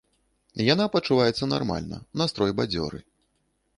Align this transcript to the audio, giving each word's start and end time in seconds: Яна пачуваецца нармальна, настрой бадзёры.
Яна 0.73 0.87
пачуваецца 0.95 1.49
нармальна, 1.53 2.01
настрой 2.23 2.51
бадзёры. 2.61 2.97